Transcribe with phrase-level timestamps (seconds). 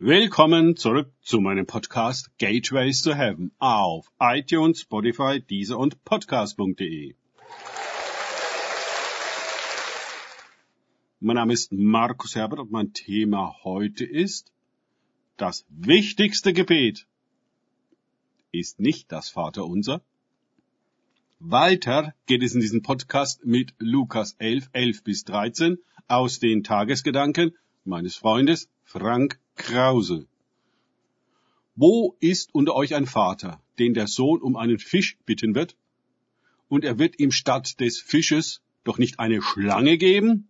[0.00, 7.16] Willkommen zurück zu meinem Podcast Gateways to Heaven auf iTunes, Spotify, Deezer und Podcast.de.
[11.18, 14.52] Mein Name ist Markus Herbert und mein Thema heute ist
[15.36, 17.08] das wichtigste Gebet
[18.52, 20.00] ist nicht das Vaterunser.
[21.40, 27.56] Weiter geht es in diesem Podcast mit Lukas 11, 11 bis 13 aus den Tagesgedanken
[27.84, 30.26] meines Freundes Frank Krause.
[31.76, 35.76] Wo ist unter euch ein Vater, den der Sohn um einen Fisch bitten wird,
[36.70, 40.48] und er wird ihm statt des Fisches doch nicht eine Schlange geben?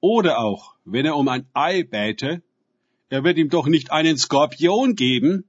[0.00, 2.42] Oder auch, wenn er um ein Ei bäte,
[3.10, 5.44] er wird ihm doch nicht einen Skorpion geben?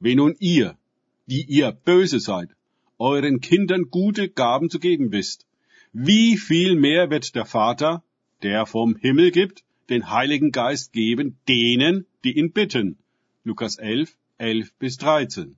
[0.00, 0.76] Wenn nun ihr,
[1.24, 2.50] die ihr böse seid,
[2.98, 5.46] euren Kindern gute Gaben zu geben wisst,
[5.94, 8.04] wie viel mehr wird der Vater,
[8.42, 12.98] der vom Himmel gibt, den Heiligen Geist geben denen, die ihn bitten.
[13.44, 15.56] Lukas 11, 11 bis 13.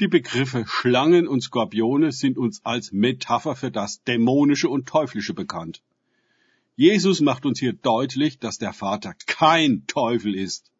[0.00, 5.82] Die Begriffe Schlangen und Skorpione sind uns als Metapher für das Dämonische und Teuflische bekannt.
[6.74, 10.72] Jesus macht uns hier deutlich, dass der Vater kein Teufel ist.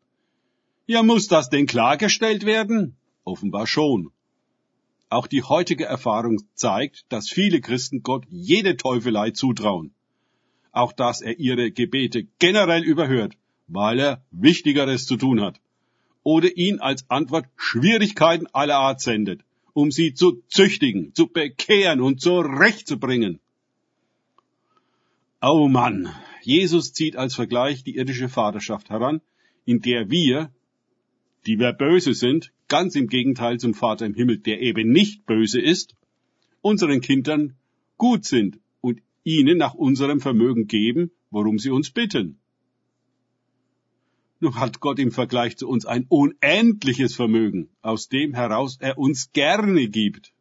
[0.86, 2.96] Ja, muss das denn klargestellt werden?
[3.24, 4.10] Offenbar schon.
[5.10, 9.94] Auch die heutige Erfahrung zeigt, dass viele Christen Gott jede Teufelei zutrauen
[10.72, 13.36] auch dass er ihre Gebete generell überhört,
[13.68, 15.60] weil er Wichtigeres zu tun hat.
[16.24, 19.42] Oder ihn als Antwort Schwierigkeiten aller Art sendet,
[19.74, 23.40] um sie zu züchtigen, zu bekehren und zurechtzubringen.
[25.40, 26.08] Oh Mann,
[26.42, 29.20] Jesus zieht als Vergleich die irdische Vaterschaft heran,
[29.64, 30.52] in der wir,
[31.46, 35.60] die wir böse sind, ganz im Gegenteil zum Vater im Himmel, der eben nicht böse
[35.60, 35.94] ist,
[36.60, 37.56] unseren Kindern
[37.98, 38.58] gut sind
[39.24, 42.40] ihnen nach unserem Vermögen geben, worum sie uns bitten.
[44.40, 49.32] Nun hat Gott im Vergleich zu uns ein unendliches Vermögen, aus dem heraus er uns
[49.32, 50.32] gerne gibt.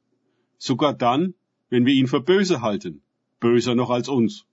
[0.57, 1.35] Sogar dann,
[1.69, 3.03] wenn wir ihn für böse halten,
[3.39, 4.45] böser noch als uns.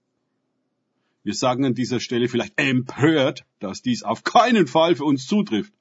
[1.22, 5.72] Wir sagen an dieser Stelle vielleicht empört, dass dies auf keinen Fall für uns zutrifft.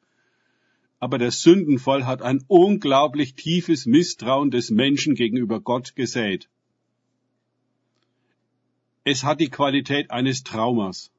[0.99, 6.49] Aber der Sündenfall hat ein unglaublich tiefes Misstrauen des Menschen gegenüber Gott gesät.
[9.09, 11.11] Es hat die Qualität eines Traumas.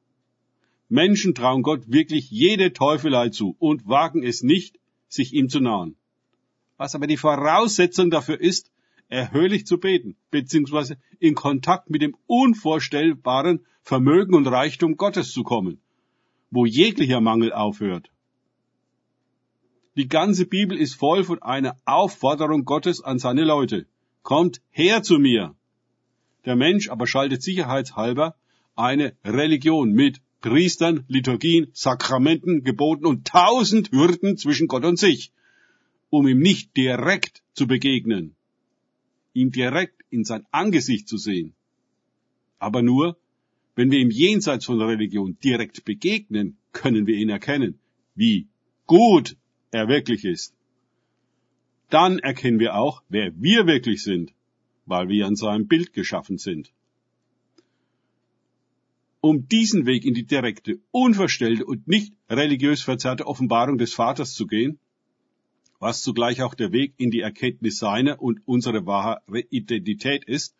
[0.89, 4.77] Menschen trauen Gott wirklich jede Teufelei zu und wagen es nicht,
[5.07, 5.95] sich ihm zu nahen.
[6.77, 8.71] Was aber die Voraussetzung dafür ist,
[9.07, 15.81] erhöhlich zu beten, beziehungsweise in Kontakt mit dem unvorstellbaren Vermögen und Reichtum Gottes zu kommen,
[16.51, 18.11] wo jeglicher Mangel aufhört.
[19.95, 23.87] Die ganze Bibel ist voll von einer Aufforderung Gottes an seine Leute.
[24.21, 25.55] Kommt her zu mir.
[26.45, 28.35] Der Mensch aber schaltet sicherheitshalber
[28.75, 35.33] eine Religion mit Priestern, Liturgien, Sakramenten, Geboten und tausend Hürden zwischen Gott und sich,
[36.09, 38.35] um ihm nicht direkt zu begegnen,
[39.33, 41.53] ihm direkt in sein Angesicht zu sehen.
[42.57, 43.17] Aber nur,
[43.75, 47.79] wenn wir ihm jenseits von Religion direkt begegnen, können wir ihn erkennen,
[48.15, 48.47] wie
[48.85, 49.35] gut
[49.71, 50.53] er wirklich ist.
[51.89, 54.33] Dann erkennen wir auch, wer wir wirklich sind
[54.89, 56.71] weil wir an seinem Bild geschaffen sind.
[59.21, 64.47] Um diesen Weg in die direkte, unverstellte und nicht religiös verzerrte Offenbarung des Vaters zu
[64.47, 64.79] gehen,
[65.79, 70.55] was zugleich auch der Weg in die Erkenntnis seiner und unsere wahre Identität ist,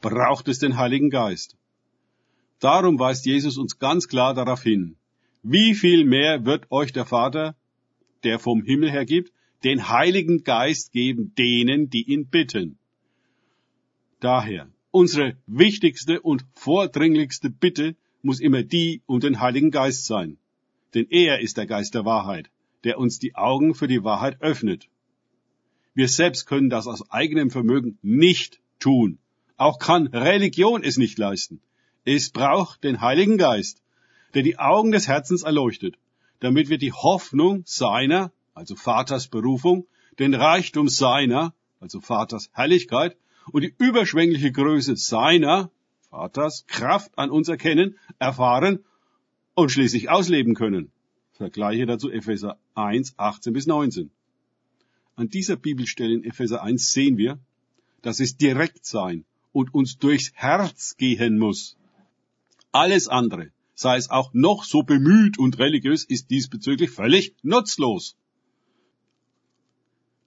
[0.00, 1.56] braucht es den Heiligen Geist.
[2.60, 4.96] Darum weist Jesus uns ganz klar darauf hin,
[5.42, 7.56] wie viel mehr wird euch der Vater,
[8.24, 9.32] der vom Himmel her gibt,
[9.64, 12.79] den Heiligen Geist geben denen, die ihn bitten.
[14.20, 20.36] Daher, unsere wichtigste und vordringlichste Bitte muss immer die um den Heiligen Geist sein.
[20.92, 22.50] Denn er ist der Geist der Wahrheit,
[22.84, 24.88] der uns die Augen für die Wahrheit öffnet.
[25.94, 29.18] Wir selbst können das aus eigenem Vermögen nicht tun.
[29.56, 31.62] Auch kann Religion es nicht leisten.
[32.04, 33.82] Es braucht den Heiligen Geist,
[34.34, 35.96] der die Augen des Herzens erleuchtet,
[36.40, 39.86] damit wir die Hoffnung seiner, also Vaters Berufung,
[40.18, 43.16] den Reichtum seiner, also Vaters Herrlichkeit
[43.52, 45.70] und die überschwängliche Größe seiner,
[46.10, 48.84] Vaters, Kraft an uns erkennen, erfahren
[49.54, 50.90] und schließlich ausleben können.
[51.32, 54.10] Vergleiche dazu Epheser 1, 18 bis 19.
[55.16, 57.38] An dieser Bibelstelle in Epheser 1 sehen wir,
[58.02, 61.76] dass es direkt sein und uns durchs Herz gehen muss.
[62.72, 68.16] Alles andere, sei es auch noch so bemüht und religiös, ist diesbezüglich völlig nutzlos.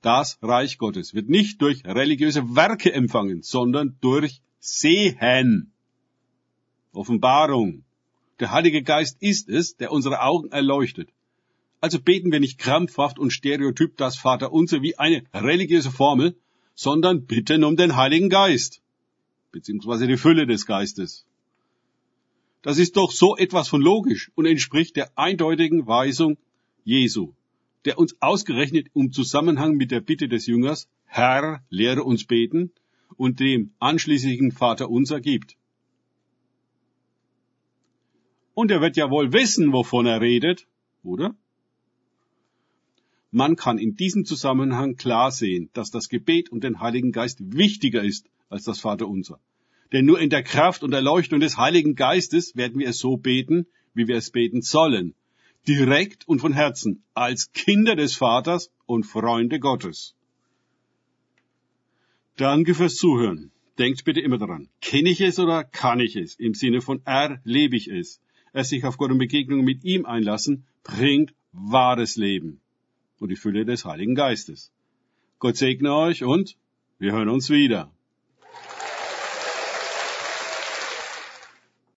[0.03, 5.71] Das Reich Gottes wird nicht durch religiöse Werke empfangen, sondern durch Sehen.
[6.91, 7.85] Offenbarung.
[8.41, 11.09] Der Heilige Geist ist es, der unsere Augen erleuchtet.
[11.79, 16.35] Also beten wir nicht krampfhaft und stereotyp das Vaterunser wie eine religiöse Formel,
[16.75, 18.81] sondern bitten um den Heiligen Geist,
[19.53, 21.25] beziehungsweise die Fülle des Geistes.
[22.61, 26.37] Das ist doch so etwas von logisch und entspricht der eindeutigen Weisung
[26.83, 27.33] Jesu,
[27.85, 32.71] der uns ausgerechnet im Zusammenhang mit der Bitte des Jüngers, Herr, lehre uns beten,
[33.15, 35.55] und dem anschließenden Vater unser gibt.
[38.53, 40.67] Und er wird ja wohl wissen, wovon er redet,
[41.03, 41.35] oder?
[43.31, 48.03] Man kann in diesem Zusammenhang klar sehen, dass das Gebet um den Heiligen Geist wichtiger
[48.03, 49.39] ist als das Vaterunser.
[49.91, 53.65] Denn nur in der Kraft und Erleuchtung des Heiligen Geistes werden wir es so beten,
[53.95, 55.15] wie wir es beten sollen.
[55.67, 60.15] Direkt und von Herzen, als Kinder des Vaters und Freunde Gottes.
[62.35, 63.51] Danke fürs Zuhören.
[63.77, 66.35] Denkt bitte immer daran, kenne ich es oder kann ich es?
[66.35, 68.21] Im Sinne von erlebe ich es.
[68.51, 72.59] Es sich auf Gott und Begegnungen mit ihm einlassen, bringt wahres Leben
[73.19, 74.71] und die Fülle des Heiligen Geistes.
[75.39, 76.55] Gott segne euch und
[76.99, 77.91] wir hören uns wieder.